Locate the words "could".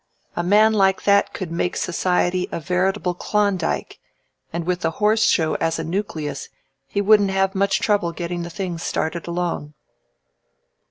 1.31-1.51